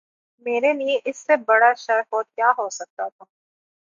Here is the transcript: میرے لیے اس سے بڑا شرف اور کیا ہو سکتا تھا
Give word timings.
میرے 0.45 0.71
لیے 0.73 0.99
اس 1.05 1.17
سے 1.17 1.35
بڑا 1.47 1.71
شرف 1.77 2.13
اور 2.13 2.23
کیا 2.25 2.51
ہو 2.57 2.69
سکتا 2.71 3.07
تھا 3.09 3.25